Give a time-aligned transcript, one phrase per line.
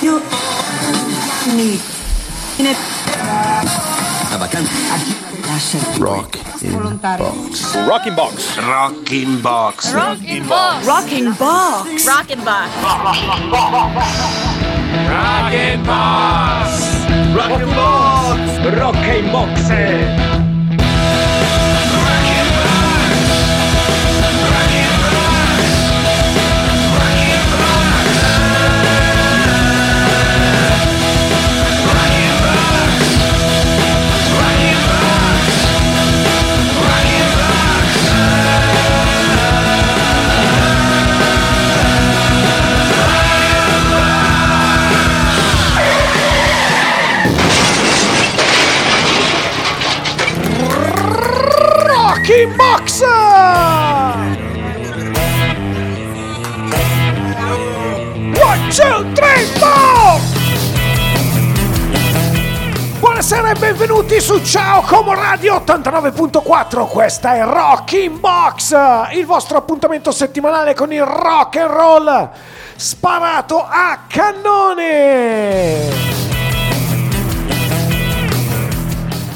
[0.00, 0.22] Io
[1.52, 1.78] mi
[2.56, 2.74] ne
[4.30, 4.72] La vacanza.
[5.44, 7.24] lascia Rock in volontario.
[7.26, 7.74] box.
[7.84, 8.56] Rocking Box.
[8.56, 9.92] Rocking Box.
[9.92, 10.86] Rocking Box.
[10.86, 12.04] Rocking Box.
[12.06, 12.70] Rocking Box.
[15.08, 17.04] Rocking Box.
[17.34, 18.74] Rocking Box.
[18.74, 20.25] Rocking Box.
[52.26, 53.02] Rocking Box!
[58.42, 60.20] One, two, three, four!
[62.98, 68.74] Buonasera e benvenuti su Ciao Como Radio 89.4, questa è Rocking Box,
[69.12, 72.30] il vostro appuntamento settimanale con il rock and roll
[72.74, 75.44] sparato a cannone!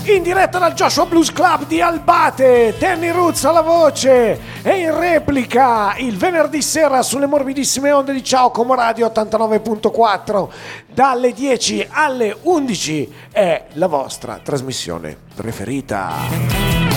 [0.04, 5.94] In diretta dal Joshua Blues Club di Albate, Danny Roots alla voce e in replica
[5.98, 10.48] il venerdì sera sulle morbidissime onde di Ciao Como Radio 89.4
[10.86, 16.88] dalle 10 alle 11 è la vostra trasmissione preferita.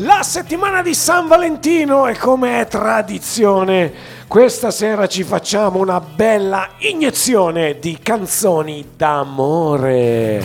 [0.00, 6.70] La settimana di San Valentino e come è tradizione, questa sera ci facciamo una bella
[6.78, 10.44] iniezione di canzoni d'amore.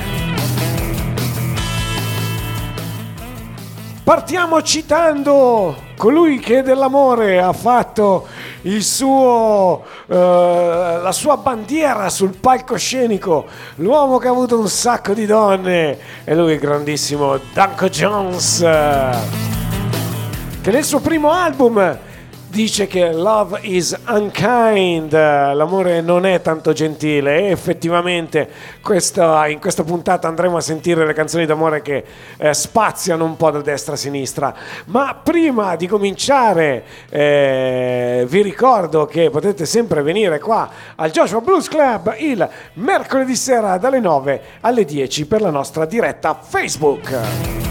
[4.03, 8.27] Partiamo citando colui che dell'amore ha fatto
[8.79, 15.97] suo, eh, la sua bandiera sul palcoscenico, l'uomo che ha avuto un sacco di donne,
[16.23, 18.59] e lui il grandissimo Danko Jones,
[20.61, 22.09] che nel suo primo album
[22.51, 28.49] dice che love is unkind, l'amore non è tanto gentile e effettivamente
[28.81, 32.03] questa- in questa puntata andremo a sentire le canzoni d'amore che
[32.37, 34.53] eh, spaziano un po' da destra a sinistra.
[34.87, 41.69] Ma prima di cominciare eh, vi ricordo che potete sempre venire qua al Joshua Blues
[41.69, 47.70] Club il mercoledì sera dalle 9 alle 10 per la nostra diretta Facebook.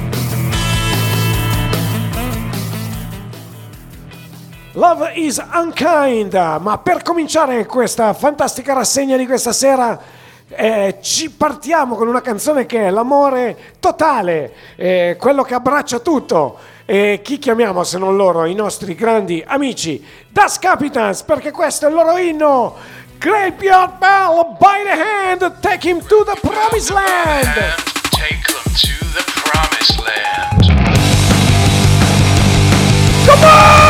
[4.81, 10.01] Love is unkind, ma per cominciare questa fantastica rassegna di questa sera
[10.49, 16.57] eh, ci partiamo con una canzone che è l'amore totale, eh, quello che abbraccia tutto.
[16.87, 21.91] E chi chiamiamo se non loro, i nostri grandi amici Das Capitans, perché questo è
[21.91, 22.75] il loro inno.
[23.19, 27.53] Graveyard Bell, by the hand, take him to the promised land.
[28.13, 30.71] Take them to the promised land.
[33.27, 33.90] Come on!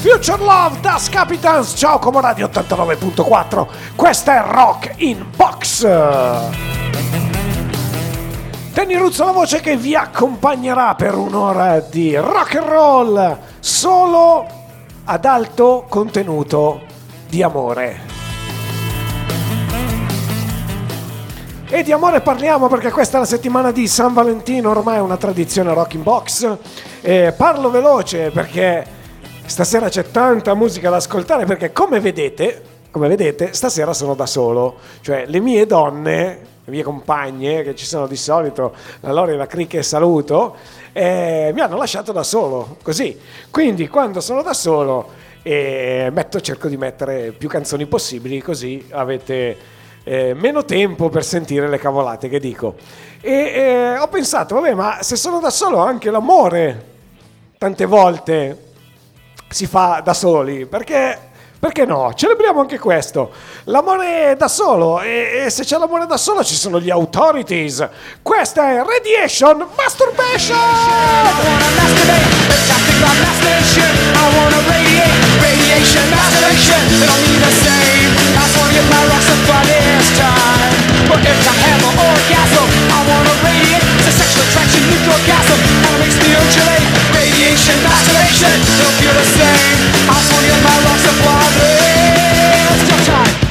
[0.00, 5.86] Future Love Das Capitans, ciao Como Radio 89.4, questo è Rock in Box.
[8.72, 14.46] Tenny Ruzzo la voce che vi accompagnerà per un'ora di rock and roll solo
[15.04, 16.95] ad alto contenuto
[17.28, 18.14] di amore.
[21.68, 25.16] E di amore parliamo perché questa è la settimana di San Valentino, ormai è una
[25.16, 26.56] tradizione rock in box.
[27.00, 28.86] Eh, parlo veloce perché
[29.44, 34.76] stasera c'è tanta musica da ascoltare perché come vedete, come vedete, stasera sono da solo.
[35.00, 39.36] Cioè le mie donne, le mie compagne che ci sono di solito, la Lori e
[39.36, 40.54] la Cri che saluto,
[40.92, 43.18] eh, mi hanno lasciato da solo, così.
[43.50, 49.56] Quindi quando sono da solo eh, metto, cerco di mettere più canzoni possibili così avete
[50.02, 52.74] eh, meno tempo per sentire le cavolate che dico.
[53.20, 56.94] E eh, ho pensato, vabbè, ma se sono da solo anche l'amore
[57.58, 58.64] tante volte
[59.48, 61.16] si fa da soli, perché,
[61.60, 62.12] perché no?
[62.12, 63.30] Celebriamo anche questo.
[63.64, 67.88] L'amore da solo, e, e se c'è l'amore da solo ci sono gli authorities.
[68.20, 70.56] Questa è Radiation Masturbation!
[75.66, 80.06] Deviation, isolation, they don't need the same I wanna get my rocks up by this
[80.14, 80.70] time
[81.10, 85.58] But if I have an orgasm, I wanna radiate It's a sexual attraction, nuclear gasm
[85.58, 89.78] And it makes me undulate Radiation, masturbation—they don't feel the same.
[90.06, 93.45] I wanna get my rocks up by this time.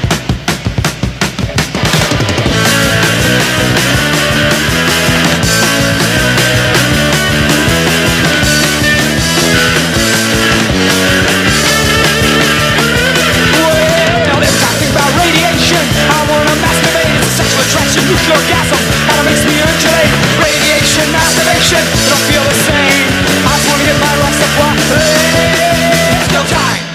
[18.30, 20.12] Orgasm, and it makes me undulate.
[20.42, 23.10] Radiation, masturbation, they don't feel the same.
[23.46, 24.74] I just wanna get my rock supply.
[26.34, 26.86] Let's time.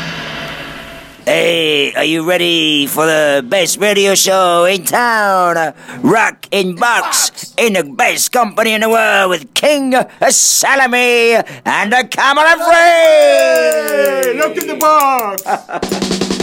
[1.25, 5.75] Hey, are you ready for the best radio show in town?
[6.00, 9.94] Rock in Box, in the best company in the world with King
[10.29, 11.34] Salami
[11.65, 14.34] and the Camera Free!
[14.34, 16.37] Look in the box!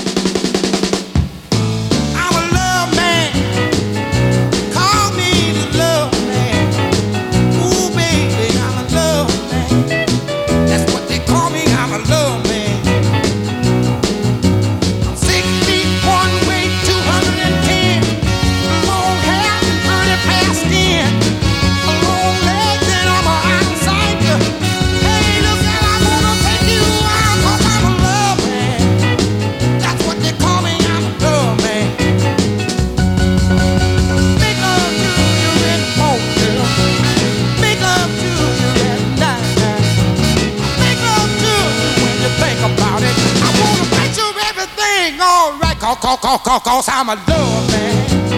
[46.08, 48.37] Cause, cause, cause, cause, I'm a love man.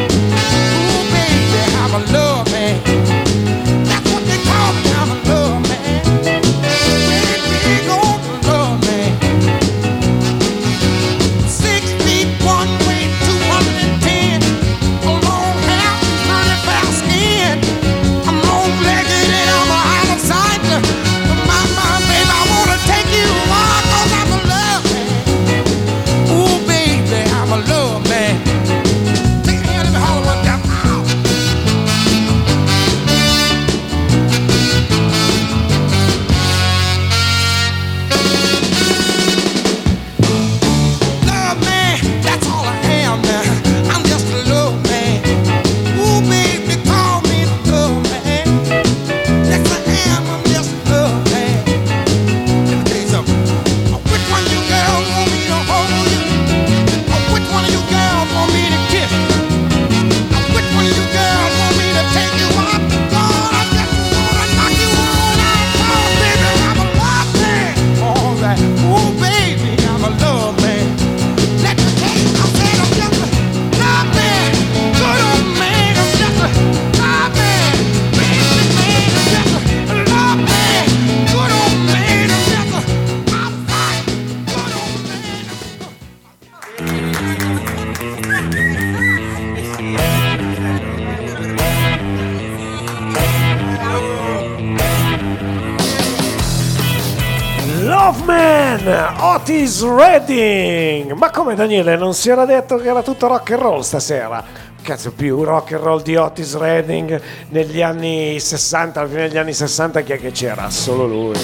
[99.69, 101.11] Otis Redding.
[101.11, 104.43] Ma come Daniele, non si era detto che era tutto rock and roll stasera?
[104.81, 109.53] Cazzo, più rock and roll di Otis Redding negli anni 60, alla fine degli anni
[109.53, 110.71] 60 chi è che c'era?
[110.71, 111.37] Solo lui.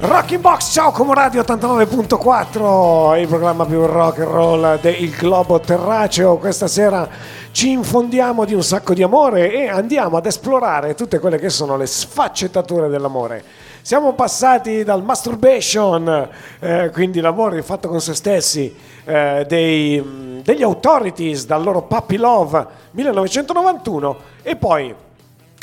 [0.00, 6.38] Rocking Box, ciao come Radio 89.4, il programma più rock and roll del globo terraceo.
[6.38, 7.08] Questa sera
[7.52, 11.76] ci infondiamo di un sacco di amore e andiamo ad esplorare tutte quelle che sono
[11.76, 13.67] le sfaccettature dell'amore.
[13.88, 16.28] Siamo passati dal masturbation,
[16.58, 18.76] eh, quindi l'amore fatto con se stessi,
[19.06, 24.94] eh, dei, degli authorities, dal loro Puppy Love 1991 e poi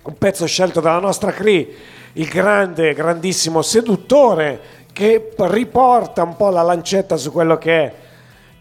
[0.06, 1.68] un pezzo scelto dalla nostra Cree,
[2.14, 4.60] il grande, grandissimo seduttore
[4.92, 7.94] che riporta un po' la lancetta su quello che è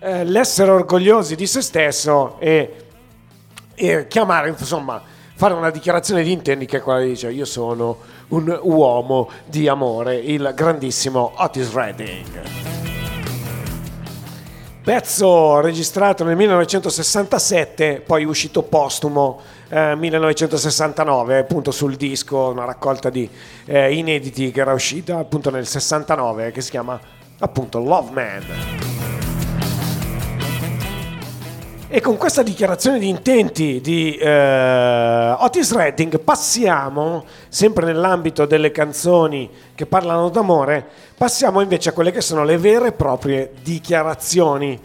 [0.00, 2.84] eh, l'essere orgogliosi di se stesso e,
[3.74, 5.02] e chiamare, insomma,
[5.36, 7.98] fare una dichiarazione di intenti che è quella che dice io sono
[8.34, 12.42] un uomo di amore, il grandissimo Otis Redding.
[14.82, 23.28] Pezzo registrato nel 1967, poi uscito postumo eh, 1969, appunto sul disco, una raccolta di
[23.64, 27.00] eh, inediti che era uscita appunto nel 69, che si chiama
[27.38, 28.93] appunto Love Man.
[31.94, 39.48] E con questa dichiarazione di intenti di eh, Otis Redding passiamo, sempre nell'ambito delle canzoni
[39.76, 40.84] che parlano d'amore,
[41.16, 44.76] passiamo invece a quelle che sono le vere e proprie dichiarazioni.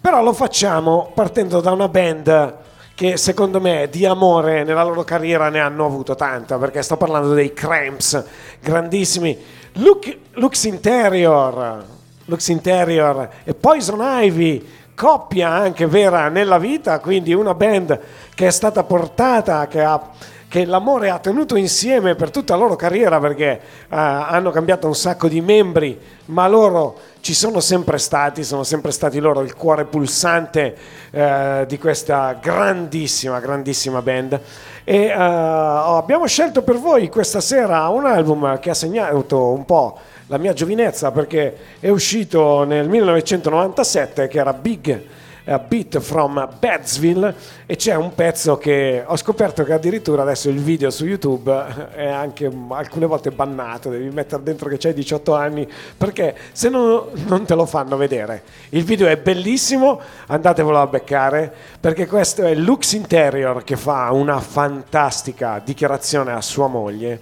[0.00, 2.56] Però lo facciamo partendo da una band
[2.94, 7.34] che secondo me di amore nella loro carriera ne hanno avuto tanta, perché sto parlando
[7.34, 8.24] dei Cramps,
[8.60, 9.36] grandissimi.
[9.72, 11.84] Lux Interior,
[12.26, 14.64] Lux Interior e Poison Ivy,
[15.02, 17.98] coppia anche vera nella vita, quindi una band
[18.36, 20.00] che è stata portata, che, ha,
[20.46, 24.94] che l'amore ha tenuto insieme per tutta la loro carriera perché uh, hanno cambiato un
[24.94, 29.86] sacco di membri, ma loro ci sono sempre stati, sono sempre stati loro il cuore
[29.86, 30.76] pulsante
[31.10, 34.40] uh, di questa grandissima, grandissima band.
[34.84, 39.98] E uh, abbiamo scelto per voi questa sera un album che ha segnato un po'
[40.32, 45.02] la mia giovinezza perché è uscito nel 1997 che era Big
[45.44, 47.34] a Beat from Badsville
[47.66, 52.06] e c'è un pezzo che ho scoperto che addirittura adesso il video su YouTube è
[52.06, 57.44] anche alcune volte bannato, devi mettere dentro che c'hai 18 anni perché se no non
[57.44, 58.42] te lo fanno vedere.
[58.70, 64.40] Il video è bellissimo, andatevelo a beccare perché questo è Lux Interior che fa una
[64.40, 67.20] fantastica dichiarazione a sua moglie.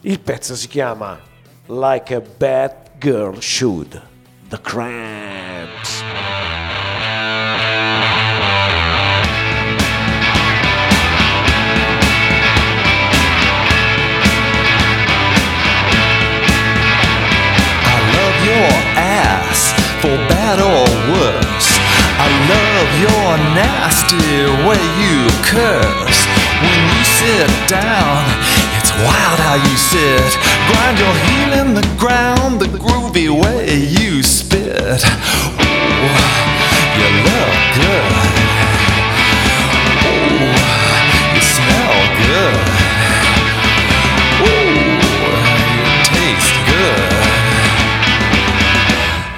[0.00, 1.28] Il pezzo si chiama
[1.70, 4.02] Like a Bad Girl Should.
[4.48, 6.02] The Cramps.
[17.86, 19.70] I love your ass,
[20.02, 21.70] for bad or worse.
[22.18, 24.18] I love your nasty
[24.66, 26.26] way you curse.
[26.58, 28.26] When you sit down,
[29.04, 30.38] wild how you sit.
[30.68, 35.02] Grind your heel in the ground, the groovy way you spit.
[35.64, 36.20] Ooh,
[36.98, 38.04] you look good.
[40.06, 40.54] Ooh,
[41.34, 42.54] you smell good.
[44.46, 44.74] Ooh,
[45.76, 47.20] you taste good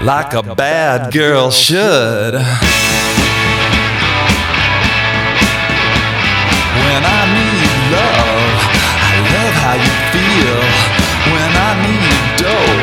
[0.02, 2.34] like a bad girl should.
[6.74, 7.31] When I
[9.72, 10.60] how you feel.
[11.32, 12.80] When I need dough,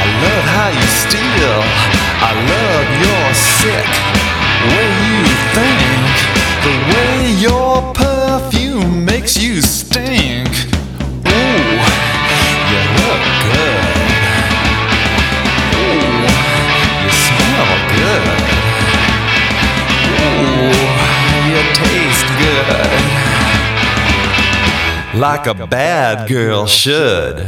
[0.00, 1.58] I love how you steal.
[2.28, 3.88] I love your sick
[4.70, 5.24] way you
[5.56, 6.12] think,
[6.66, 7.14] the way
[7.48, 10.19] your perfume makes you stink.
[25.20, 27.46] Like a bad girl should.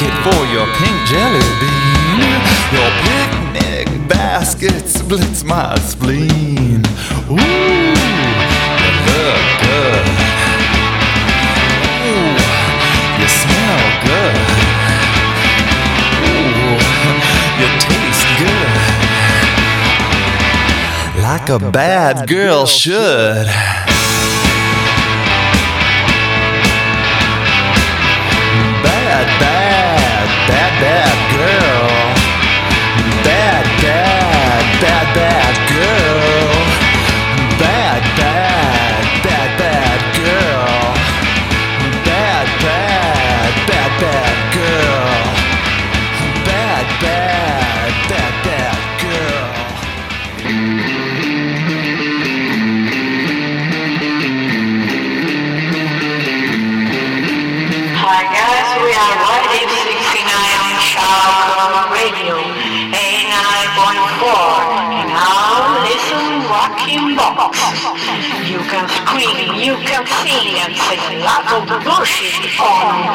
[0.00, 2.20] basket for your pink jelly bean.
[2.72, 6.82] Your picnic basket splits my spleen.
[7.28, 10.04] Ooh, you look good.
[12.08, 12.32] Ooh,
[13.20, 14.36] you smell good.
[16.24, 16.80] Ooh,
[17.60, 18.72] you taste good.
[21.22, 23.46] Like a bad girl should.
[28.82, 29.79] bad, bad
[30.48, 31.88] bad, bad girl.
[33.24, 35.39] Bad, bad, bad, bad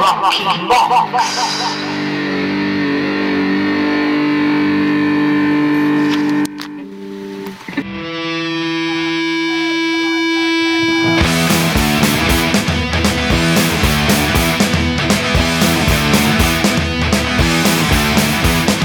[0.02, 1.16] Rocking Box.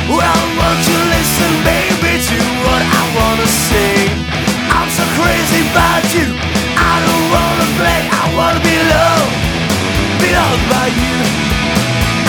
[0.09, 3.93] Well, won't you listen, baby, to what I wanna say?
[4.73, 6.50] I'm so crazy about you.
[8.41, 9.33] Wanna be loved,
[10.23, 11.17] be loved by you.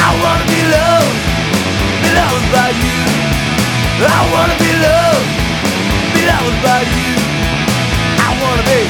[0.08, 1.20] I wanna be loved,
[2.04, 3.00] be loved by you.
[4.20, 5.30] I wanna be loved,
[6.14, 7.14] be loved by you.
[8.28, 8.82] I wanna be,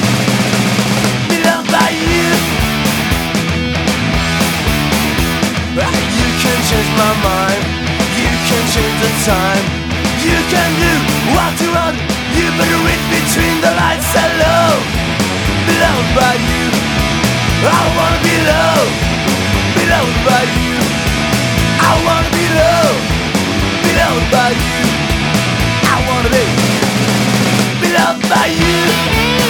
[1.30, 2.30] be loved by you.
[6.18, 7.62] You can change my mind.
[8.18, 9.64] You can change the time.
[10.26, 10.92] You can do
[11.34, 11.96] what you want.
[12.36, 14.06] You better read between the lines.
[14.16, 14.58] Hello,
[15.66, 17.01] be loved by you.
[17.64, 18.96] I wanna be loved,
[19.92, 20.74] loved by you.
[21.78, 23.04] I wanna be loved,
[24.00, 24.82] loved by you.
[25.92, 26.30] I wanna
[27.80, 29.41] be loved by you.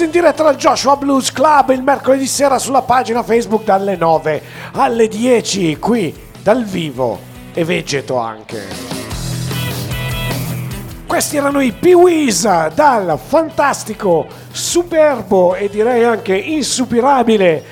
[0.00, 5.06] In diretta dal Joshua Blues Club il mercoledì sera sulla pagina Facebook dalle 9 alle
[5.08, 7.18] 10 qui dal vivo
[7.52, 8.66] e vegeto anche.
[11.06, 17.62] Questi erano i Pee-Wees dal fantastico, superbo e direi anche insuperabile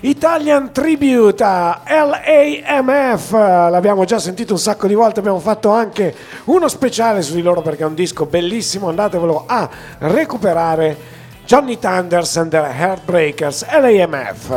[0.00, 3.30] Italian Tribute a LAMF.
[3.30, 6.14] L'abbiamo già sentito un sacco di volte, abbiamo fatto anche
[6.46, 9.68] uno speciale su di loro perché è un disco bellissimo, andatevelo a
[9.98, 11.15] recuperare.
[11.46, 14.50] Johnny Thunders and the Heartbreakers, LAMF.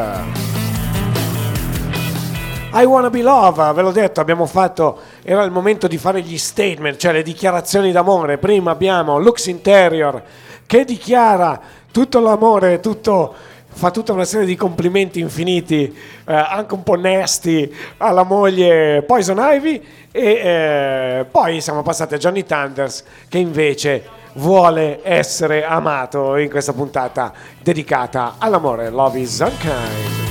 [2.74, 6.40] I Wanna Be Love, ve l'ho detto, abbiamo fatto, era il momento di fare gli
[6.40, 8.40] statement, cioè le dichiarazioni d'amore.
[8.40, 10.20] Prima abbiamo Lux Interior
[10.66, 13.36] che dichiara tutto l'amore, tutto,
[13.68, 19.38] fa tutta una serie di complimenti infiniti, eh, anche un po' nesti, alla moglie Poison
[19.40, 19.86] Ivy.
[20.12, 26.74] E eh, poi siamo passati a Johnny Thunders che invece vuole essere amato in questa
[26.74, 28.90] puntata dedicata all'amore.
[28.90, 30.28] Love is unkind.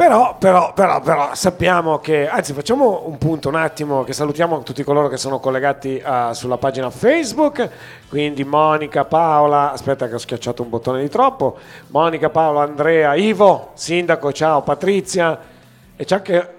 [0.00, 4.82] Però, però, però, però sappiamo che, anzi facciamo un punto un attimo, che salutiamo tutti
[4.82, 7.68] coloro che sono collegati eh, sulla pagina Facebook,
[8.08, 13.72] quindi Monica, Paola, aspetta che ho schiacciato un bottone di troppo, Monica, Paola, Andrea, Ivo,
[13.74, 15.38] Sindaco, ciao, Patrizia,
[15.94, 16.54] e c'è anche...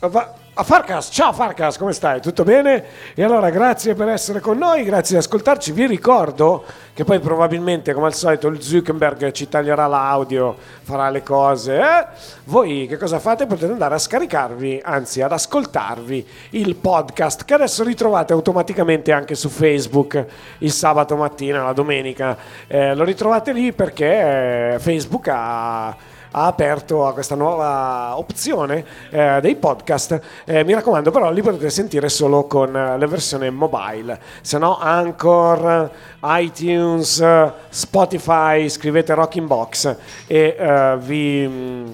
[0.00, 2.20] a Farcas, ciao Farcas, come stai?
[2.20, 2.84] Tutto bene?
[3.14, 5.72] E allora grazie per essere con noi, grazie di ascoltarci.
[5.72, 11.24] Vi ricordo che poi probabilmente, come al solito, il Zuckerberg ci taglierà l'audio, farà le
[11.24, 11.80] cose.
[11.80, 12.06] eh?
[12.44, 13.46] Voi che cosa fate?
[13.46, 19.48] Potete andare a scaricarvi, anzi ad ascoltarvi il podcast che adesso ritrovate automaticamente anche su
[19.48, 20.24] Facebook
[20.58, 22.36] il sabato mattina, la domenica.
[22.68, 25.96] Eh, lo ritrovate lì perché eh, Facebook ha
[26.30, 30.20] ha aperto a questa nuova opzione eh, dei podcast.
[30.44, 34.78] Eh, mi raccomando, però li potete sentire solo con eh, la versione mobile, se no
[34.78, 35.90] Anchor,
[36.22, 37.24] iTunes,
[37.68, 41.86] Spotify, scrivete Rocking Box e eh, vi mm,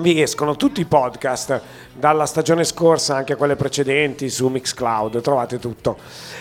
[0.00, 1.60] vi escono tutti i podcast
[1.92, 5.20] dalla stagione scorsa anche quelle precedenti su Mixcloud.
[5.20, 5.96] Trovate tutto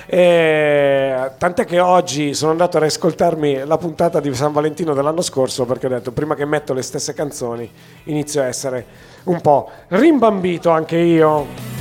[0.06, 5.66] E tant'è che oggi sono andato a riascoltarmi la puntata di San Valentino dell'anno scorso
[5.66, 7.70] perché ho detto prima che metto le stesse canzoni
[8.06, 8.86] inizio a essere
[9.24, 11.72] un po' rimbambito anche io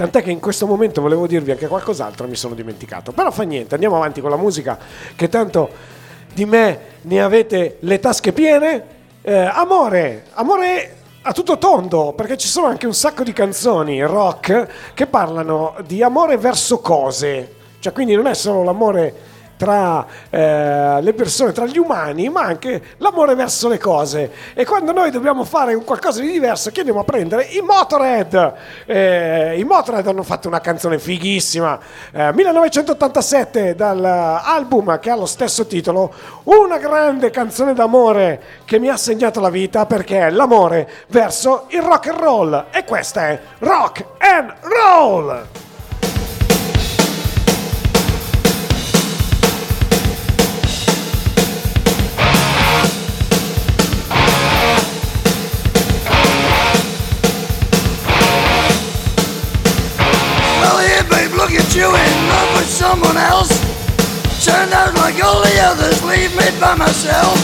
[0.00, 3.12] Tant'è che in questo momento volevo dirvi anche qualcos'altro, mi sono dimenticato.
[3.12, 4.78] Però fa niente, andiamo avanti con la musica,
[5.14, 5.68] che tanto
[6.32, 8.82] di me ne avete le tasche piene.
[9.20, 14.92] Eh, amore, amore a tutto tondo, perché ci sono anche un sacco di canzoni rock
[14.94, 17.56] che parlano di amore verso cose.
[17.78, 19.14] Cioè, quindi non è solo l'amore
[19.60, 24.32] tra eh, le persone, tra gli umani, ma anche l'amore verso le cose.
[24.54, 28.54] E quando noi dobbiamo fare qualcosa di diverso, che andiamo a prendere i Motorhead.
[28.86, 31.78] Eh, I Motorhead hanno fatto una canzone fighissima,
[32.10, 36.10] eh, 1987, dall'album che ha lo stesso titolo,
[36.44, 41.82] una grande canzone d'amore che mi ha segnato la vita perché è l'amore verso il
[41.82, 42.64] rock and roll.
[42.70, 45.68] E questa è Rock and Roll!
[61.70, 63.50] Babe, you in love with someone else.
[64.44, 67.36] Turned out like all the others, leave me by myself.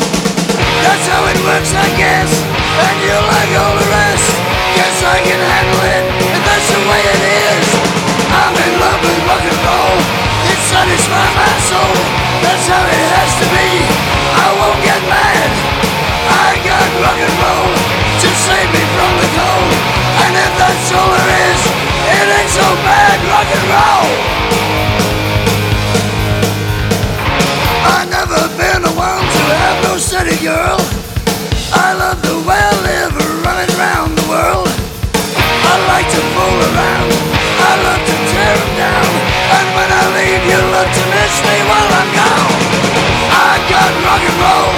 [0.83, 2.31] That's how it works, I guess.
[2.77, 4.27] And you like all the rest.
[4.77, 7.67] Guess I can handle it, and that's the way it is.
[8.33, 9.97] I'm in love with rock and roll.
[10.53, 11.97] It satisfies my soul.
[12.43, 13.69] That's how it has to be.
[14.37, 15.51] I won't get mad.
[16.27, 17.71] I got rock and roll
[18.21, 18.86] to save me
[30.47, 30.79] girl.
[31.75, 34.71] I love the way I live, running around the world.
[35.43, 37.11] I like to fool around,
[37.67, 39.11] I love to tear 'em down.
[39.59, 42.55] And when I leave, you love to miss me while I'm gone.
[43.51, 44.71] I got rock and roll,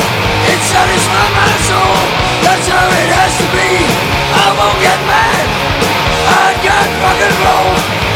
[0.52, 2.00] it satisfies my soul.
[2.44, 3.70] That's how it has to be.
[4.44, 5.46] I won't get mad.
[6.44, 7.72] I got rock and roll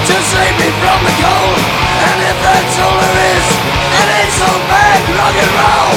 [0.08, 1.60] to save me from the cold.
[2.08, 3.46] And if that's all there is,
[4.00, 5.91] it ain't so bad, rock and roll.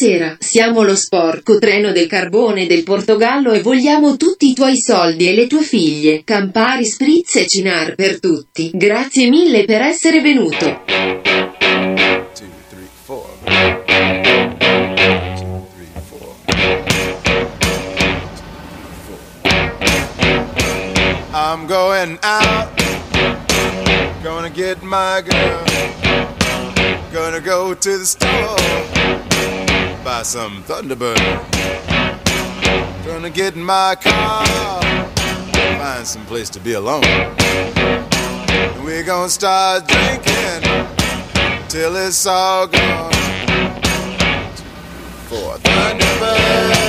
[0.00, 5.28] Buonasera, siamo lo sporco treno del carbone del Portogallo e vogliamo tutti i tuoi soldi
[5.28, 6.22] e le tue figlie.
[6.24, 8.70] Campari, spritz e cinar per tutti.
[8.72, 10.84] Grazie mille per essere venuto.
[21.34, 22.70] I'm going out,
[24.22, 25.62] gonna get my girl,
[27.12, 28.56] gonna go to the store,
[30.04, 31.18] buy some Thunderbird,
[33.04, 34.82] gonna get in my car,
[35.78, 37.04] find some place to be alone.
[37.04, 40.62] And we're gonna start drinking
[41.68, 43.12] till it's all gone.
[45.28, 46.79] For Thunderbird,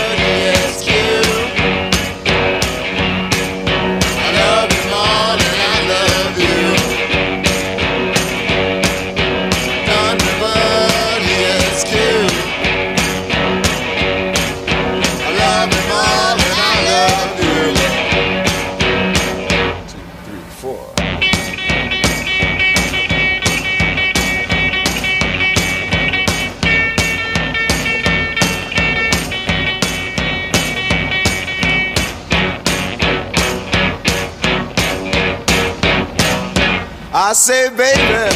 [37.32, 38.36] I say, baby,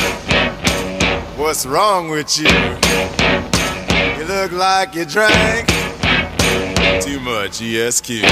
[1.35, 2.47] what's wrong with you?
[2.47, 5.67] You look like you drank
[7.03, 8.23] too much ESQ.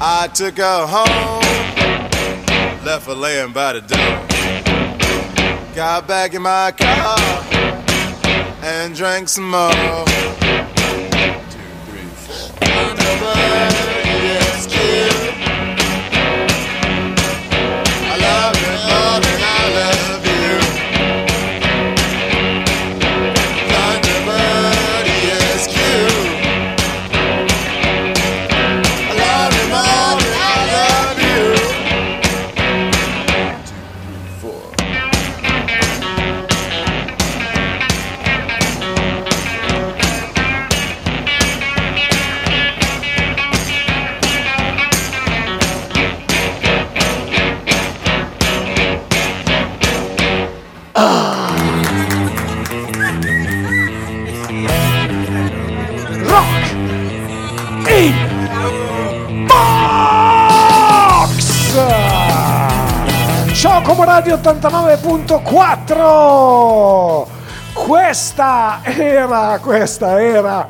[0.00, 1.44] I took her home,
[2.82, 4.26] left her laying by the door.
[5.74, 7.18] Got back in my car
[8.62, 10.47] and drank some more.
[64.18, 67.26] Radio 89.4
[67.72, 70.66] Questa era, questa era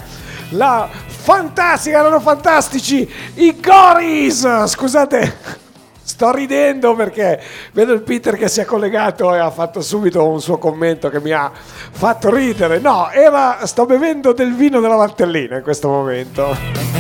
[0.51, 4.67] la fantastica, erano fantastici i Goris!
[4.67, 5.39] Scusate,
[6.03, 7.41] sto ridendo perché
[7.73, 11.23] vedo il Peter che si è collegato e ha fatto subito un suo commento che
[11.23, 12.81] mi ha fatto ridere.
[12.81, 16.98] No, era, sto bevendo del vino della Valtellina in questo momento.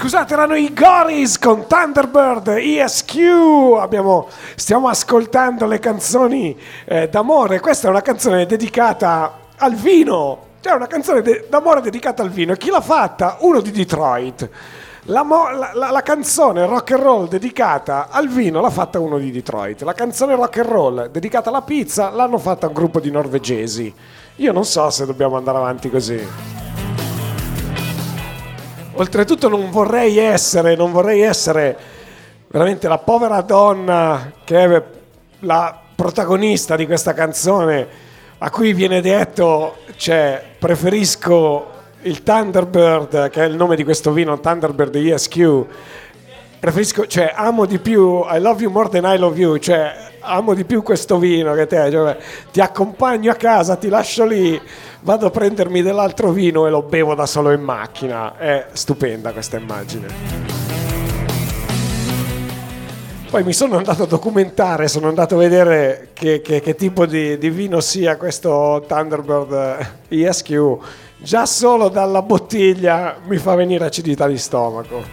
[0.00, 3.76] Scusate, erano i Goris con Thunderbird ESQ.
[3.78, 7.60] Abbiamo, stiamo ascoltando le canzoni eh, d'amore.
[7.60, 10.38] Questa è una canzone dedicata al vino.
[10.62, 12.54] Cioè, una canzone de- d'amore dedicata al vino.
[12.54, 13.36] Chi l'ha fatta?
[13.40, 14.48] Uno di Detroit.
[15.04, 19.18] La, mo- la- la- la canzone rock and roll dedicata al vino l'ha fatta uno
[19.18, 19.82] di Detroit.
[19.82, 23.92] La canzone rock and roll dedicata alla pizza l'hanno fatta un gruppo di norvegesi.
[24.36, 26.59] Io non so se dobbiamo andare avanti così.
[29.00, 31.74] Oltretutto non vorrei essere, non vorrei essere
[32.48, 34.82] veramente la povera donna che è
[35.38, 37.88] la protagonista di questa canzone
[38.36, 41.70] a cui viene detto, cioè, preferisco
[42.02, 45.64] il Thunderbird, che è il nome di questo vino, Thunderbird ESQ,
[46.58, 50.54] preferisco, cioè, amo di più, I love you more than I love you, cioè, amo
[50.54, 52.16] di più questo vino che te, cioè,
[52.52, 54.60] ti accompagno a casa, ti lascio lì,
[55.00, 58.36] vado a prendermi dell'altro vino e lo bevo da solo in macchina.
[58.36, 60.58] È stupenda questa immagine.
[63.30, 67.38] Poi mi sono andato a documentare, sono andato a vedere che, che- che tipo di,
[67.38, 69.52] di vino sia questo Thunderbird
[70.08, 70.78] eh, ESQ.
[71.16, 75.04] Già solo dalla bottiglia mi fa venire acidità di stomaco.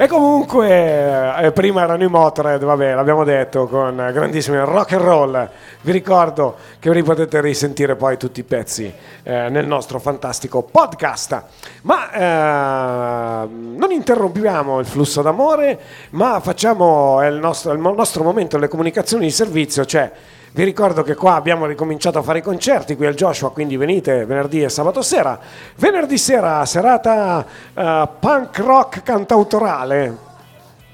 [0.00, 5.50] E comunque, eh, prima erano i Motorhead, vabbè, l'abbiamo detto, con grandissimi rock and roll.
[5.80, 8.84] Vi ricordo che vi potete risentire poi tutti i pezzi
[9.24, 11.42] eh, nel nostro fantastico podcast.
[11.82, 15.80] Ma eh, non interrompiamo il flusso d'amore,
[16.10, 20.12] ma facciamo il nostro, il nostro momento delle comunicazioni di servizio, cioè
[20.52, 24.24] vi ricordo che qua abbiamo ricominciato a fare i concerti qui al Joshua, quindi venite
[24.24, 25.38] venerdì e sabato sera.
[25.76, 30.26] Venerdì sera serata eh, punk rock cantautorale.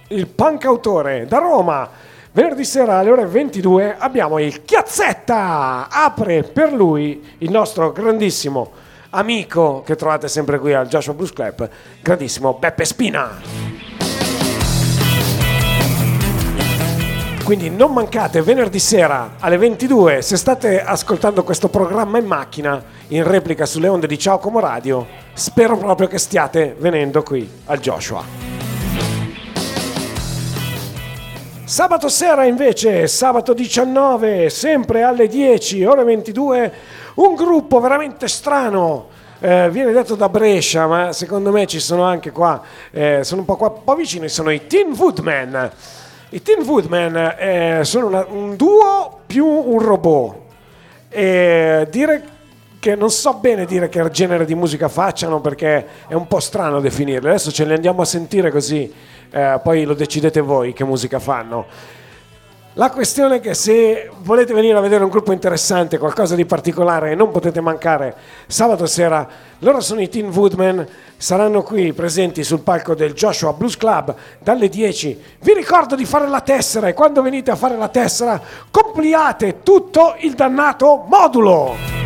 [0.09, 1.89] il punk autore da Roma.
[2.33, 5.89] Venerdì sera alle ore 22 abbiamo il Chiazzetta.
[5.89, 8.73] Apre per lui il nostro grandissimo
[9.11, 11.69] amico che trovate sempre qui al Joshua Blues Club,
[12.03, 13.84] grandissimo Beppe Spina.
[17.45, 23.23] Quindi non mancate venerdì sera alle 22 se state ascoltando questo programma in macchina in
[23.23, 25.07] replica sulle onde di Ciao Como Radio.
[25.35, 28.25] Spero proprio che stiate venendo qui al Joshua.
[31.65, 36.73] Sabato sera invece, sabato 19, sempre alle 10, ore 22,
[37.17, 39.09] un gruppo veramente strano.
[39.41, 43.47] Eh, viene detto da Brescia, ma secondo me ci sono anche qua, eh, sono un
[43.47, 45.73] po' qua, un po' vicini, sono i Teen Woodman.
[46.35, 50.35] I Teen Woodman eh, sono una- un duo più un robot.
[51.09, 52.23] E dire
[52.81, 56.81] che non so bene dire che genere di musica facciano perché è un po' strano
[56.81, 57.29] definirli.
[57.29, 58.93] Adesso ce li andiamo a sentire così,
[59.31, 61.67] eh, poi lo decidete voi che musica fanno.
[62.77, 67.15] La questione è che se volete venire a vedere un gruppo interessante, qualcosa di particolare
[67.15, 68.17] non potete mancare
[68.49, 69.29] sabato sera,
[69.61, 70.85] loro sono i Teen Woodman,
[71.17, 75.23] saranno qui presenti sul palco del Joshua Blues Club dalle 10.
[75.39, 78.41] Vi ricordo di fare la tessera e quando venite a fare la tessera
[78.73, 82.04] compliate tutto il dannato modulo.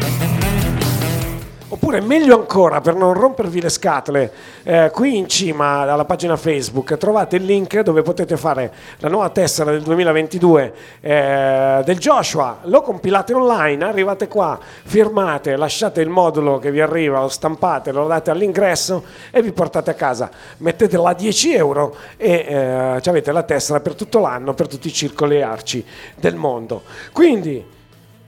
[1.71, 6.97] Oppure meglio ancora, per non rompervi le scatole, eh, qui in cima alla pagina Facebook
[6.97, 12.61] trovate il link dove potete fare la nuova tessera del 2022 eh, del Joshua.
[12.63, 18.07] Lo compilate online, arrivate qua, firmate, lasciate il modulo che vi arriva, lo stampate, lo
[18.07, 20.31] date all'ingresso e vi portate a casa.
[20.59, 24.93] Mettetela a 10 euro e eh, avete la tessera per tutto l'anno, per tutti i
[24.93, 25.85] circoli e arci
[26.17, 26.85] del mondo.
[27.13, 27.77] Quindi...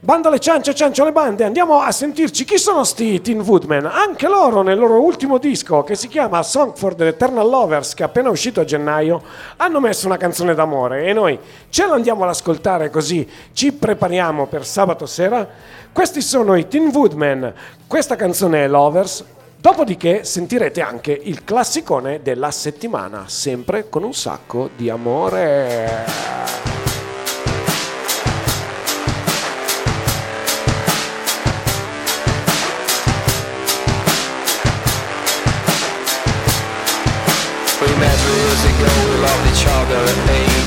[0.02, 3.84] Banda le ciance, ciancio le bande, andiamo a sentirci chi sono sti Teen Woodman.
[3.84, 8.02] Anche loro nel loro ultimo disco che si chiama Song for the Eternal Lovers, che
[8.02, 9.20] è appena uscito a gennaio,
[9.56, 14.64] hanno messo una canzone d'amore e noi ce l'andiamo ad ascoltare così ci prepariamo per
[14.64, 15.46] sabato sera.
[15.92, 17.52] Questi sono i Teen Woodman,
[17.86, 19.22] questa canzone è Lovers.
[19.58, 26.89] Dopodiché sentirete anche il classicone della settimana, sempre con un sacco di amore.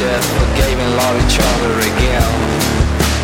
[0.04, 2.32] Hated, forgave and loved each other again.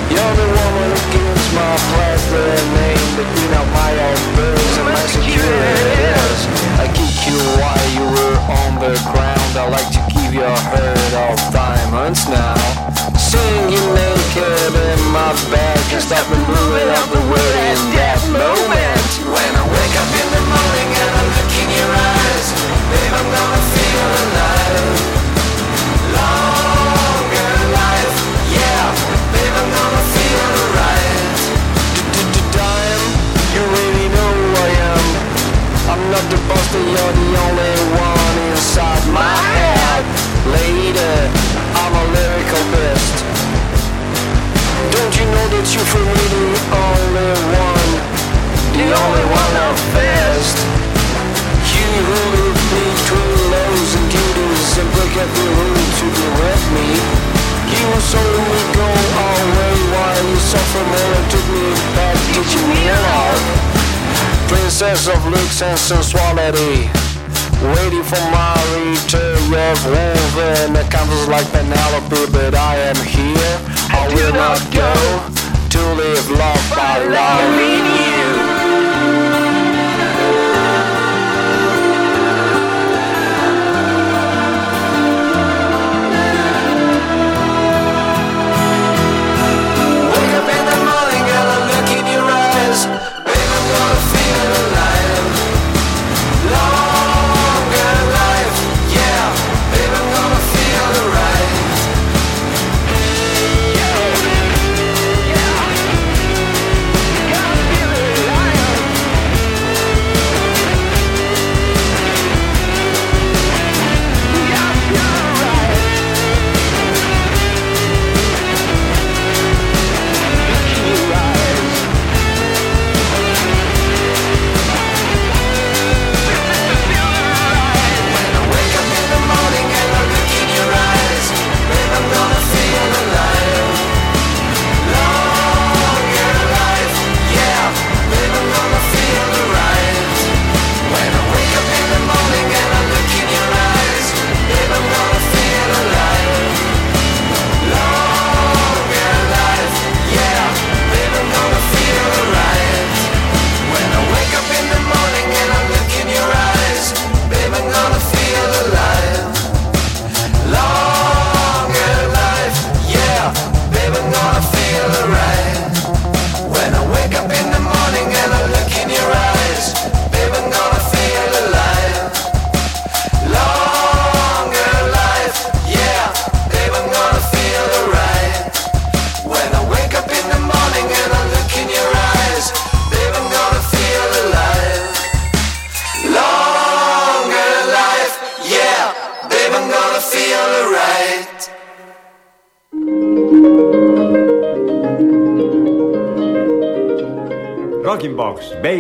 [0.10, 4.88] You're the woman who gives my pleasure a name, queen of my own birds and
[4.88, 6.40] my securities.
[6.80, 11.14] I kick you while you were on the ground, I like to keep your herd
[11.28, 12.56] of diamonds now.
[13.18, 17.59] Seeing you naked in my bed, can stop me moving up the world
[36.50, 40.02] I'm but you're the only one inside my head.
[40.50, 41.14] Lady,
[41.78, 43.16] I'm a lyrical beast.
[44.90, 47.92] Don't you know that you're for me the only one,
[48.74, 50.58] the only one of best?
[51.70, 56.90] You who live between lows and duties and break every rule to be with me.
[57.70, 62.66] You saw me go all way while you suffer more and took me back, teaching
[62.74, 63.69] me love.
[64.50, 66.90] Princess of looks and sensuality.
[67.78, 73.56] Waiting for my return, you're woven the canvas like Penelope, but I am here.
[73.94, 74.92] I will not go
[75.70, 78.09] to live love by loving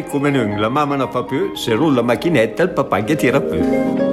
[0.09, 3.39] come non, la mamma non fa più, se rulla la macchinetta il papà che tira
[3.39, 4.08] più.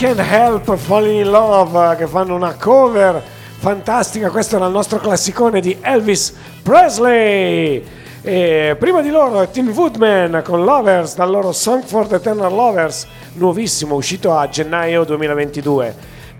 [0.00, 3.22] Can't Help Falling in Love, che fanno una cover
[3.58, 4.30] fantastica.
[4.30, 7.84] Questo era il nostro classicone di Elvis Presley.
[8.22, 13.06] E prima di loro Tim Woodman con Lovers dal loro Song for the Eternal Lovers,
[13.34, 15.94] nuovissimo, uscito a gennaio 2022.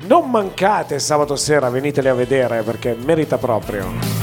[0.06, 4.19] Non mancate sabato sera, veniteli a vedere perché merita proprio.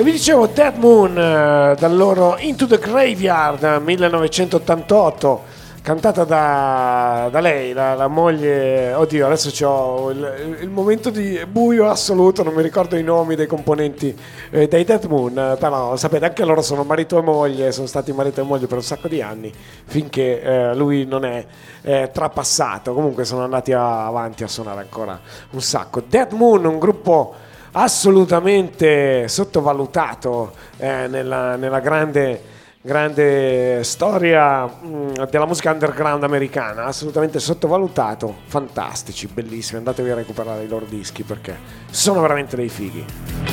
[0.00, 5.42] E vi dicevo Dead Moon eh, dal loro Into the Graveyard 1988,
[5.82, 8.94] cantata da, da lei, la, la moglie.
[8.94, 13.46] Oddio, adesso ho il, il momento di buio assoluto, non mi ricordo i nomi dei
[13.46, 17.86] componenti eh, dei Dead Moon, eh, però sapete anche loro sono marito e moglie, sono
[17.86, 19.52] stati marito e moglie per un sacco di anni,
[19.84, 21.44] finché eh, lui non è
[21.82, 22.94] eh, trapassato.
[22.94, 25.20] Comunque sono andati avanti a suonare ancora
[25.50, 26.00] un sacco.
[26.00, 32.42] Dead Moon, un gruppo assolutamente sottovalutato eh, nella, nella grande,
[32.80, 40.68] grande storia mh, della musica underground americana, assolutamente sottovalutato, fantastici, bellissimi, andatevi a recuperare i
[40.68, 41.56] loro dischi perché
[41.90, 43.49] sono veramente dei fighi.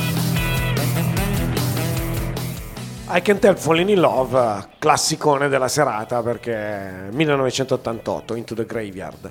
[3.10, 9.30] I Can't Help Falling in Love, classicone della serata perché 1988, Into the Graveyard.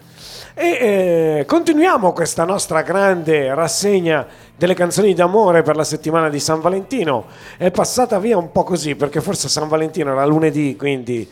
[0.55, 4.25] E eh, continuiamo questa nostra grande rassegna
[4.57, 7.25] delle canzoni d'amore per la settimana di San Valentino.
[7.55, 11.29] È passata via un po' così perché forse San Valentino era lunedì, quindi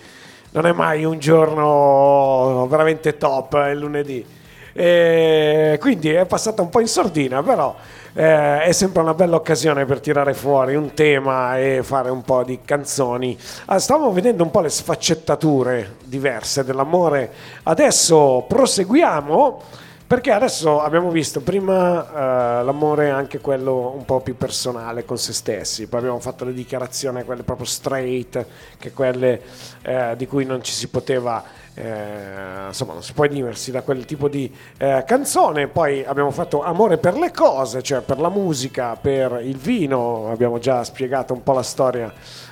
[0.51, 4.23] non è mai un giorno veramente top il lunedì.
[4.71, 7.75] E quindi è passata un po' in sordina, però
[8.17, 12.43] eh, è sempre una bella occasione per tirare fuori un tema e fare un po'
[12.43, 13.37] di canzoni.
[13.65, 17.31] Ah, stavamo vedendo un po' le sfaccettature diverse dell'amore.
[17.63, 19.83] Adesso proseguiamo.
[20.07, 25.33] Perché adesso abbiamo visto prima eh, l'amore anche quello un po' più personale con se
[25.33, 28.45] stessi, poi abbiamo fatto le dichiarazioni, quelle proprio straight,
[28.77, 29.41] che quelle
[29.81, 31.43] eh, di cui non ci si poteva,
[31.75, 36.63] eh, insomma non si può diversi da quel tipo di eh, canzone, poi abbiamo fatto
[36.63, 41.43] amore per le cose, cioè per la musica, per il vino, abbiamo già spiegato un
[41.43, 42.11] po' la storia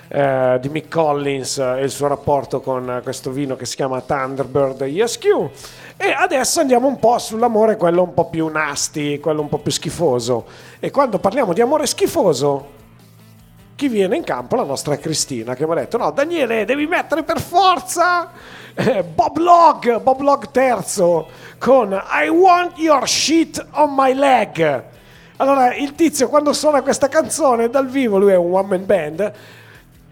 [0.09, 4.82] eh, di Mick Collins e il suo rapporto con questo vino che si chiama Thunderbird
[4.82, 5.26] ESQ.
[5.95, 9.71] E adesso andiamo un po' sull'amore, quello un po' più nasty, quello un po' più
[9.71, 10.45] schifoso.
[10.80, 12.82] E quando parliamo di amore schifoso,
[13.76, 14.55] chi viene in campo?
[14.55, 18.32] La nostra Cristina che mi ha detto: No, Daniele, devi mettere per forza
[18.76, 24.84] eh, Bob Log, Bob Log terzo con I want your shit on my leg.
[25.38, 29.34] Allora, il tizio quando suona questa canzone dal vivo, lui è un one man band,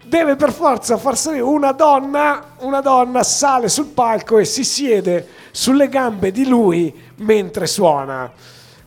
[0.04, 5.28] deve per forza far salire una donna, una donna sale sul palco e si siede
[5.52, 8.32] sulle gambe di lui mentre suona.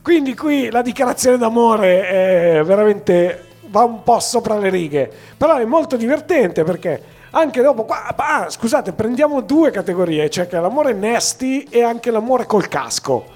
[0.02, 5.64] Quindi qui la dichiarazione d'amore è veramente va un po' sopra le righe, però è
[5.64, 11.66] molto divertente perché anche dopo qua, ah, scusate, prendiamo due categorie, cioè che l'amore nasty
[11.68, 13.32] e anche l'amore col casco.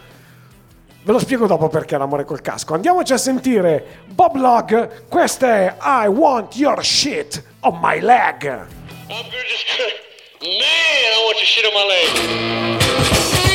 [1.03, 2.75] Ve lo spiego dopo perché l'amore col casco.
[2.75, 8.45] Andiamoci a sentire Bob Log, questa è I want your shit on my leg.
[8.45, 8.69] Man,
[9.11, 9.25] I
[11.25, 13.48] want your shit on my leg.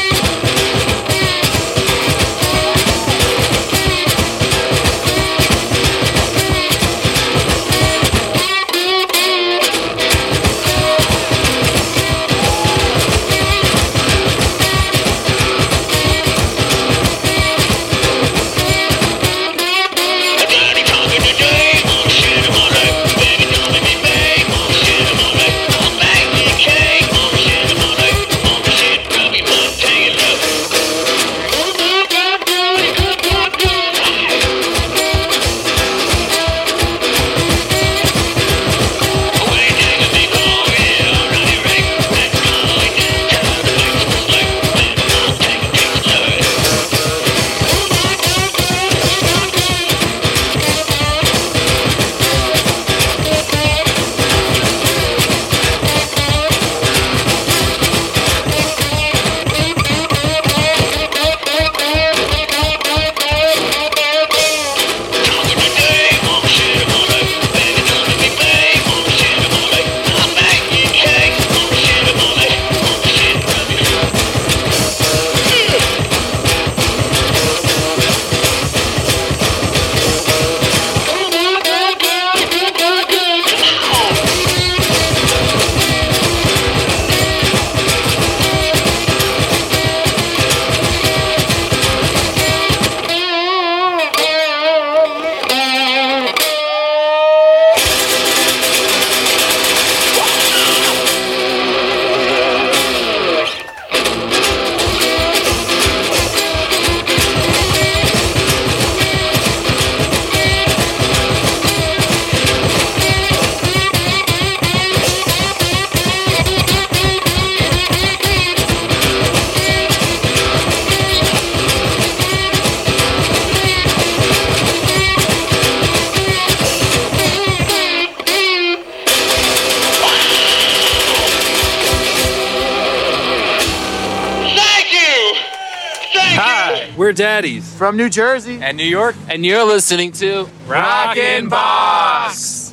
[137.73, 142.71] From New Jersey and New York, and you're listening to Rockin' Box.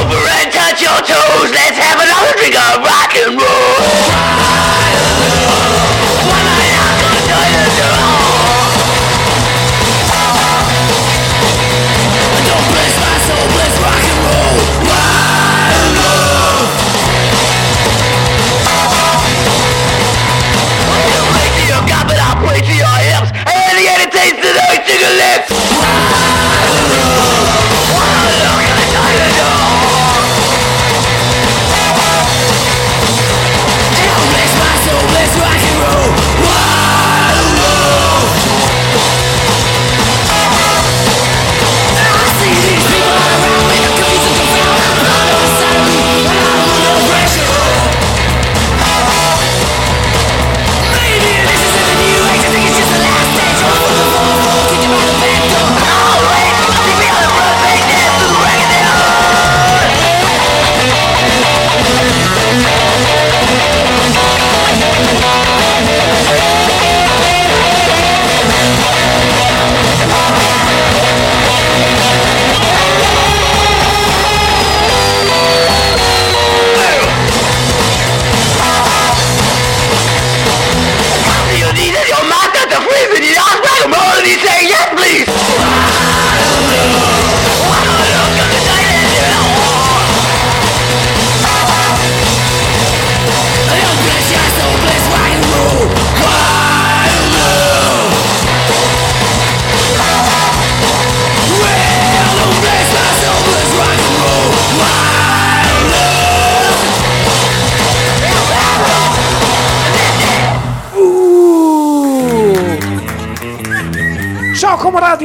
[0.00, 1.50] over and touch your toes.
[1.50, 4.39] Let's have another drink of rock and roll.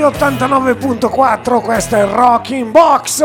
[0.10, 3.22] 89.4, questo è Rock in Box.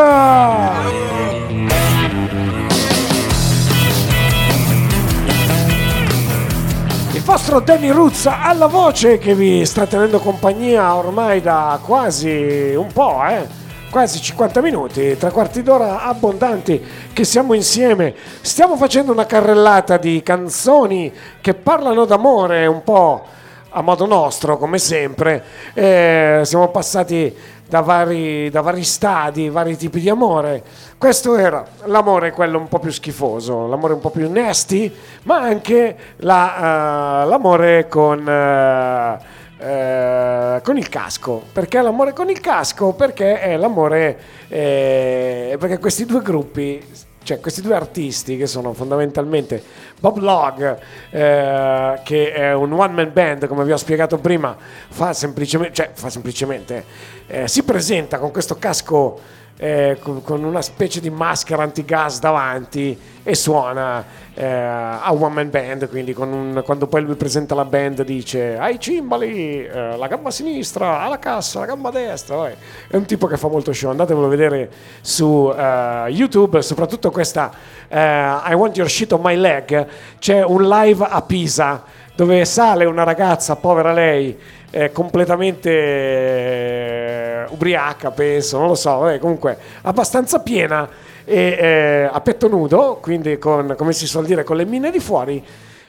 [7.12, 12.89] Il vostro Danny Ruzza alla voce che vi sta tenendo compagnia ormai da quasi un
[12.93, 13.47] po', eh?
[13.91, 18.14] quasi 50 minuti, tre quarti d'ora abbondanti che siamo insieme.
[18.41, 21.12] Stiamo facendo una carrellata di canzoni
[21.43, 23.39] che parlano d'amore un po'
[23.70, 25.42] a modo nostro, come sempre.
[25.74, 27.34] Eh, siamo passati
[27.68, 30.62] da vari, da vari stadi, vari tipi di amore.
[30.98, 34.92] Questo era l'amore, quello un po' più schifoso, l'amore un po' più nasty,
[35.22, 39.18] ma anche la, eh, l'amore con, eh,
[39.58, 41.42] eh, con il casco.
[41.52, 42.92] Perché l'amore con il casco?
[42.92, 44.18] Perché è l'amore,
[44.48, 49.62] eh, perché questi due gruppi cioè questi due artisti che sono fondamentalmente
[50.00, 50.78] Bob Log
[51.10, 54.56] eh, che è un one man band come vi ho spiegato prima
[54.88, 56.84] fa semplicemente, cioè, fa semplicemente
[57.26, 63.34] eh, si presenta con questo casco eh, con, una specie di maschera antigas davanti e
[63.34, 64.02] suona
[64.32, 68.80] eh, a one man band quindi un- quando poi lui presenta la band dice ai
[68.80, 72.56] cimbali eh, la gamba sinistra alla cassa la gamba destra vabbè.
[72.88, 74.70] è un tipo che fa molto show andatevelo a vedere
[75.02, 77.52] su eh, youtube soprattutto questa
[77.86, 79.86] eh, I want your shit on my leg
[80.18, 81.84] c'è un live a Pisa
[82.14, 84.38] dove sale una ragazza povera lei
[84.70, 90.88] eh, completamente eh, ubriaca penso non lo so vabbè, comunque abbastanza piena
[91.24, 95.00] e eh, a petto nudo quindi con come si suol dire con le mine di
[95.00, 95.44] fuori.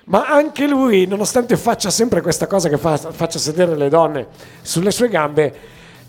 [0.05, 4.27] Ma anche lui, nonostante faccia sempre questa cosa che fa- faccia sedere le donne
[4.61, 5.53] sulle sue gambe,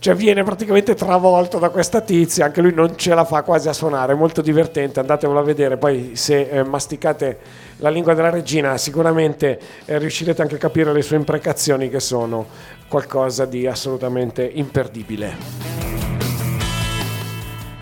[0.03, 3.73] cioè viene praticamente travolto da questa tizia, anche lui non ce la fa quasi a
[3.73, 7.39] suonare, è molto divertente, andatevelo a vedere, poi se eh, masticate
[7.77, 12.47] la lingua della regina sicuramente eh, riuscirete anche a capire le sue imprecazioni che sono
[12.89, 15.37] qualcosa di assolutamente imperdibile.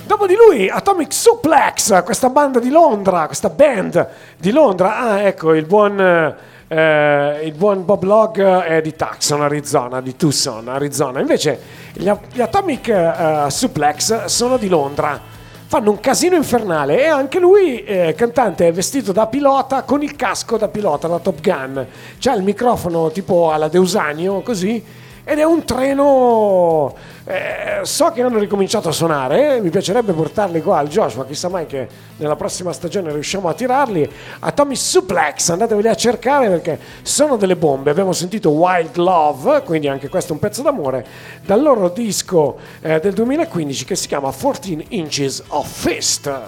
[0.05, 4.99] Dopo di lui, Atomic Suplex, questa banda di Londra, questa band di Londra.
[4.99, 6.37] Ah, ecco, il buon, eh,
[6.73, 11.19] il buon Bob Log è di Tucson, Arizona, di Tucson, Arizona.
[11.19, 11.59] Invece
[11.95, 15.39] gli, gli Atomic eh, Suplex sono di Londra.
[15.67, 20.17] Fanno un casino infernale e anche lui, eh, cantante, è vestito da pilota con il
[20.17, 21.87] casco da pilota, da Top Gun.
[22.19, 24.85] C'ha il microfono tipo alla Deusanio, così,
[25.31, 26.93] ed è un treno.
[27.25, 29.55] eh, so che hanno ricominciato a suonare.
[29.55, 31.25] eh, mi piacerebbe portarli qua al Joshua.
[31.25, 34.11] Chissà mai che nella prossima stagione riusciamo a tirarli.
[34.41, 37.91] A Tommy Suplex, andateveli a cercare perché sono delle bombe.
[37.91, 41.07] Abbiamo sentito Wild Love, quindi anche questo è un pezzo d'amore,
[41.45, 46.39] dal loro disco eh, del 2015 che si chiama 14 Inches of Fist.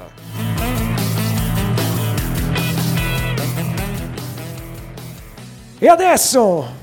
[5.78, 6.80] E adesso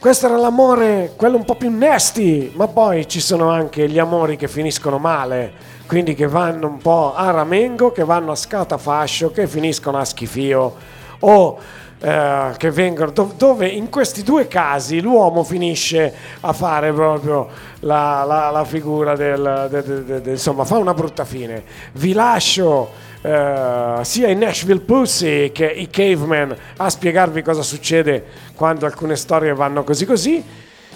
[0.00, 4.36] questo era l'amore, quello un po' più nasty, ma poi ci sono anche gli amori
[4.36, 5.52] che finiscono male,
[5.86, 10.74] quindi che vanno un po' a ramengo, che vanno a scatafascio, che finiscono a schifio,
[11.18, 11.58] o
[12.00, 17.48] eh, che vengono, dov- dove in questi due casi l'uomo finisce a fare proprio
[17.80, 21.62] la, la- la figura del, de- de- de- insomma, fa una brutta fine.
[21.92, 28.24] Vi lascio eh, sia in Nashville Pussy che i Caveman a spiegarvi cosa succede
[28.60, 30.44] quando alcune storie vanno così così.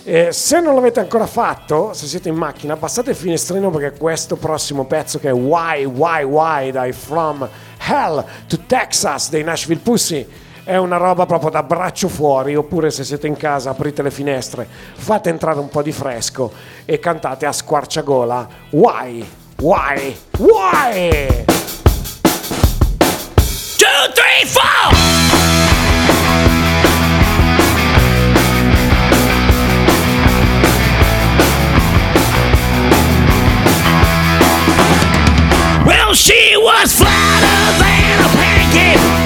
[0.02, 4.36] Eh, se non l'avete ancora fatto, se siete in macchina, passate il finestrino perché questo
[4.36, 7.48] prossimo pezzo che è Why, Why, Why dai From
[7.78, 10.28] Hell to Texas dei Nashville Pussy
[10.62, 14.68] è una roba proprio da braccio fuori, oppure se siete in casa aprite le finestre,
[14.68, 16.52] fate entrare un po' di fresco
[16.84, 19.26] e cantate a squarciagola Why,
[19.62, 21.26] Why, Why!
[21.26, 21.44] 2,
[24.12, 25.23] 3, 4!
[36.64, 39.23] Was flatter than a pancake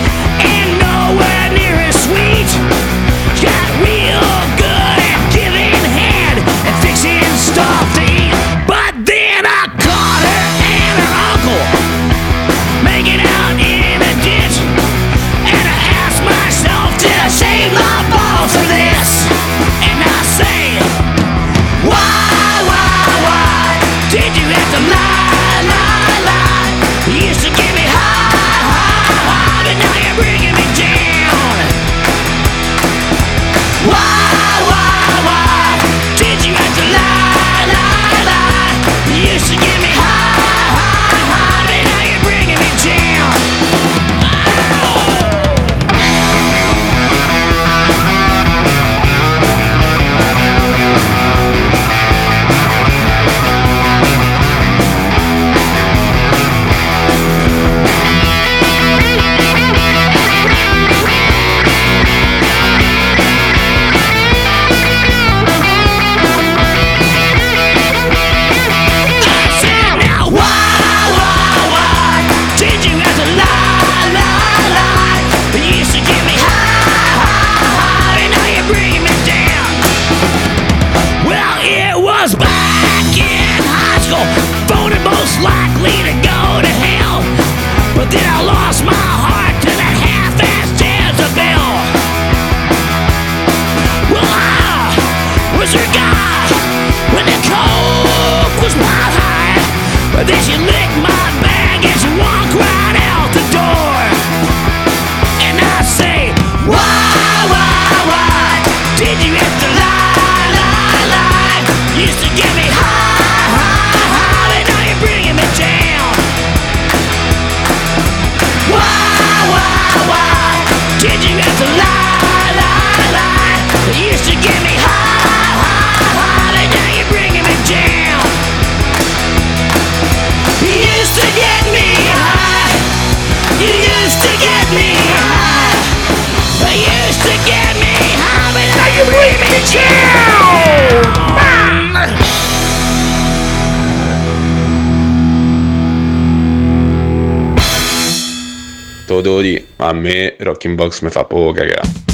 [149.88, 151.18] er med Rakim Bak, som er
[151.50, 152.07] og greier.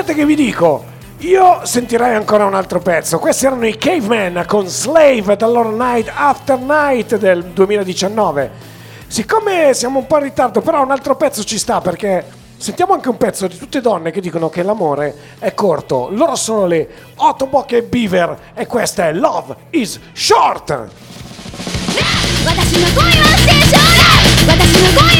[0.00, 0.82] Guardate che vi dico.
[1.18, 3.18] Io sentirei ancora un altro pezzo.
[3.18, 8.50] Questi erano i Caveman con Slave dal loro Night After Night del 2019.
[9.08, 12.24] Siccome siamo un po' in ritardo, però un altro pezzo ci sta perché
[12.56, 16.08] sentiamo anche un pezzo di tutte donne che dicono che l'amore è corto.
[16.12, 20.88] Loro sono le Ottobock e Beaver e questa è Love is Short.
[22.42, 24.00] 私の恋は成長だ
[24.54, 25.19] 私の恋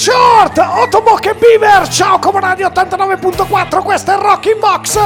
[0.00, 4.98] Short, Otobok e Beaver, ciao come Radio 89.4, questo è Rocking Box.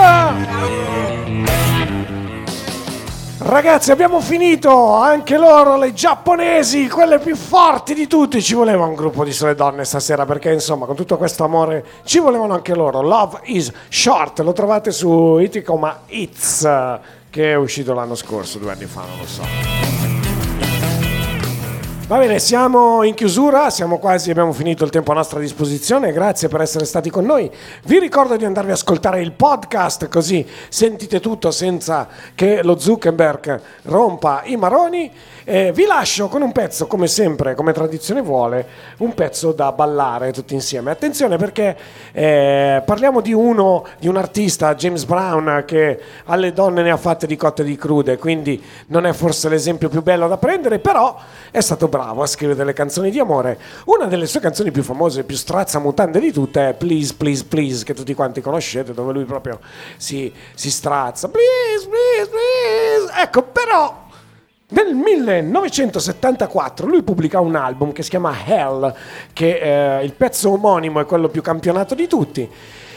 [3.39, 8.95] Ragazzi abbiamo finito, anche loro, le giapponesi, quelle più forti di tutti, ci voleva un
[8.95, 13.03] gruppo di sole donne stasera perché insomma con tutto questo amore ci volevano anche loro,
[13.03, 16.69] Love is Short, lo trovate su Iticoma It's
[17.31, 20.14] che è uscito l'anno scorso, due anni fa, non lo so.
[22.07, 26.49] Va bene, siamo in chiusura, siamo quasi, abbiamo finito il tempo a nostra disposizione, grazie
[26.49, 27.51] per essere stati con noi.
[27.85, 33.59] Vi ricordo di andarvi a ascoltare il podcast così sentite tutto senza che lo Zuckerberg
[33.85, 35.11] rompa i maroni.
[35.47, 38.67] Eh, vi lascio con un pezzo, come sempre, come tradizione vuole,
[38.99, 40.91] un pezzo da ballare tutti insieme.
[40.91, 41.77] Attenzione perché
[42.13, 47.27] eh, parliamo di uno, di un artista, James Brown, che alle donne ne ha fatte
[47.27, 51.15] di cotte e di crude, quindi non è forse l'esempio più bello da prendere, però
[51.51, 53.59] è stato bravo a scrivere delle canzoni di amore.
[53.85, 57.93] Una delle sue canzoni più famose, più strazzamutande di tutte è Please, Please, Please, che
[57.93, 59.61] tutti quanti conoscete, dove lui proprio
[59.99, 61.29] si, si strazza.
[61.29, 63.23] Please, please, please.
[63.23, 64.04] Ecco, però
[64.75, 68.93] nel 1974 lui pubblica un album che si chiama Hell,
[69.33, 72.51] che eh, il pezzo omonimo è quello più campionato di tutti.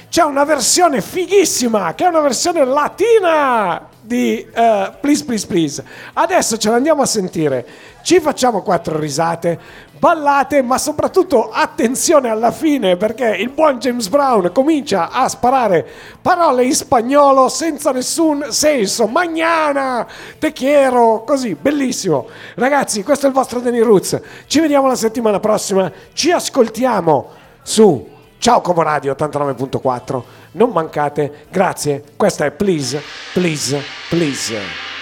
[0.09, 5.83] C'è una versione fighissima, che è una versione latina di eh, Please Please Please.
[6.13, 7.65] Adesso ce l'andiamo a sentire.
[8.01, 9.59] Ci facciamo quattro risate,
[9.97, 15.87] ballate, ma soprattutto attenzione alla fine perché il buon James Brown comincia a sparare
[16.21, 19.07] parole in spagnolo senza nessun senso.
[19.07, 20.05] Magnana,
[20.39, 22.27] te quiero, così, bellissimo.
[22.55, 24.19] Ragazzi, questo è il vostro Danny Roots.
[24.45, 25.91] Ci vediamo la settimana prossima.
[26.13, 27.29] Ci ascoltiamo
[27.61, 28.07] su
[28.39, 30.21] Ciao Como Radio 89.4.
[30.51, 31.45] Non mancate.
[31.49, 32.03] Grazie.
[32.15, 33.01] Questa è Please,
[33.33, 34.96] Please, Please.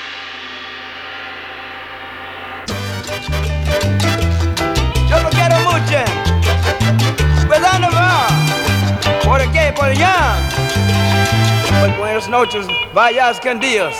[11.97, 13.95] Buenas noches, vayas con Please.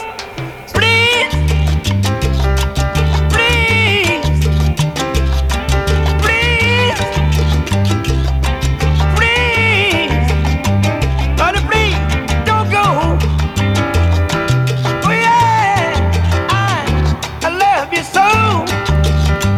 [3.29, 4.21] Please.
[6.21, 6.95] Please.
[9.15, 10.09] Please.
[11.37, 11.97] Honey, please,
[12.45, 13.17] don't go.
[15.03, 15.93] Oh, yeah.
[16.49, 16.85] I,
[17.43, 18.25] I love you so.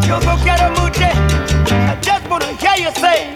[0.07, 1.05] Yo no quiero mucho.
[1.70, 3.34] I just wanna hear you say,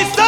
[0.00, 0.27] I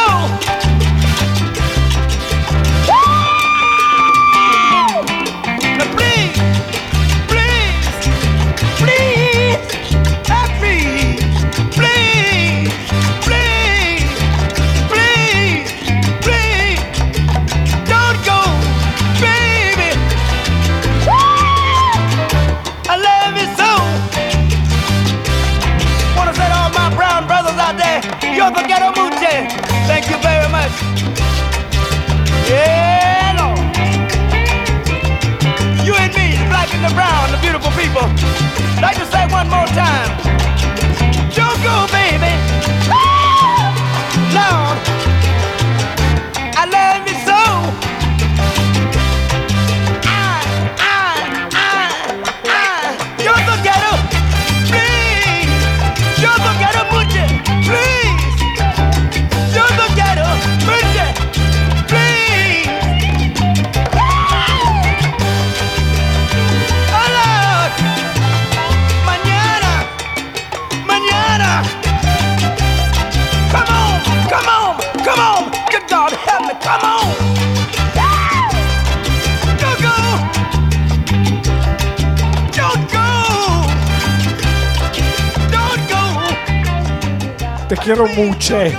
[88.13, 88.75] Te muche.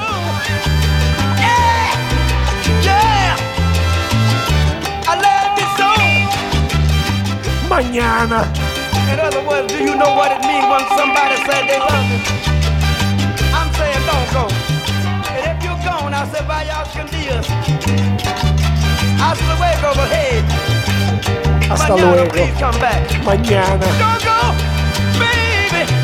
[2.83, 3.37] Yeah!
[5.07, 5.89] I love you so.
[7.68, 8.41] Mañana.
[9.12, 12.18] In other words, do you know what it means when somebody says they love you?
[13.55, 14.45] I'm saying don't go.
[15.28, 17.47] And if you're gone, I say vaya con Dios.
[19.18, 20.43] Hasta luego, but hey,
[21.68, 22.30] Hasta mañana, luego.
[22.33, 23.01] please come back.
[23.24, 23.87] Mañana.
[23.99, 24.39] Don't go,
[25.18, 26.01] baby.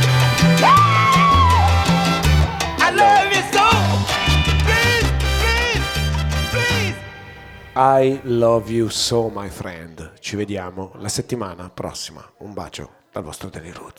[7.81, 10.15] I love you so, my friend.
[10.19, 12.29] Ci vediamo la settimana prossima.
[12.39, 13.98] Un bacio dal vostro Danny Roots.